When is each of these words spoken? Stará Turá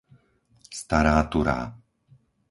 Stará 0.79 1.13
Turá 1.29 1.59